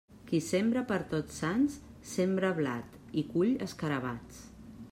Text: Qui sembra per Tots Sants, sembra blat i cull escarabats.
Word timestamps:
Qui 0.29 0.37
sembra 0.45 0.81
per 0.91 0.97
Tots 1.11 1.37
Sants, 1.43 1.75
sembra 2.13 2.51
blat 2.63 2.99
i 3.23 3.29
cull 3.35 3.55
escarabats. 3.67 4.43